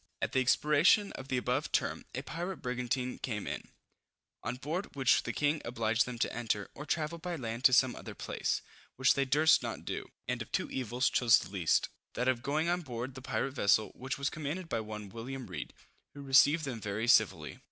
[0.19, 3.67] At the expiration of the above term, a pirate brigantine came in,
[4.41, 7.95] on board which the king obliged them to enter, or travel by land to some
[7.95, 8.63] other place,
[8.95, 12.67] which they durst not do; and of two evils chose the least, that of going
[12.67, 15.71] on board the pirate vessel, which was commanded by one William Read,
[16.15, 17.59] who received them very civilly.